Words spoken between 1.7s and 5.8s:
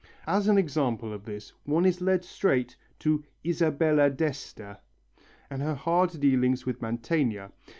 is led straight to Isabella d'Este and her